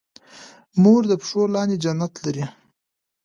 مور 0.81 1.01
د 1.09 1.13
پښو 1.21 1.41
لاندې 1.55 1.77
جنت 1.83 2.13
لري 2.23 2.45